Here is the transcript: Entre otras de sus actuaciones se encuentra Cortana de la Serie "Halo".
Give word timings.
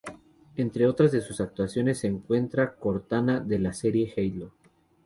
Entre 0.55 0.87
otras 0.87 1.11
de 1.11 1.21
sus 1.21 1.39
actuaciones 1.41 1.99
se 1.99 2.07
encuentra 2.07 2.73
Cortana 2.75 3.39
de 3.39 3.59
la 3.59 3.71
Serie 3.71 4.11
"Halo". 4.17 4.51